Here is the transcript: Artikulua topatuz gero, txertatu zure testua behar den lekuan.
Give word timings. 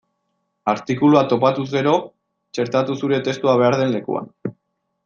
Artikulua 0.71 1.21
topatuz 1.33 1.67
gero, 1.75 1.93
txertatu 2.59 2.97
zure 3.05 3.21
testua 3.29 3.57
behar 3.65 3.79
den 3.85 3.97
lekuan. 3.99 4.35